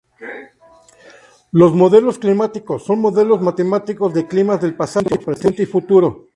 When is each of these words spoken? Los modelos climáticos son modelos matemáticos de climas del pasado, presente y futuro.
Los 1.51 1.75
modelos 1.75 2.17
climáticos 2.17 2.83
son 2.83 3.01
modelos 3.01 3.39
matemáticos 3.43 4.11
de 4.15 4.25
climas 4.27 4.59
del 4.59 4.73
pasado, 4.73 5.15
presente 5.23 5.61
y 5.61 5.67
futuro. 5.67 6.27